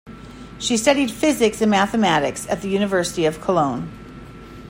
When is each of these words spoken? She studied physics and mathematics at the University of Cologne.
She 0.57 0.77
studied 0.77 1.11
physics 1.11 1.61
and 1.61 1.69
mathematics 1.69 2.47
at 2.49 2.63
the 2.63 2.69
University 2.69 3.25
of 3.25 3.39
Cologne. 3.39 3.91